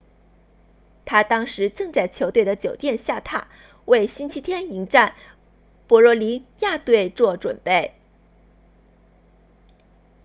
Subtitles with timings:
[1.05, 3.45] 他当时正在球队的酒店下榻
[3.85, 5.13] 为星期天迎战
[5.85, 7.93] 博洛尼亚队做准备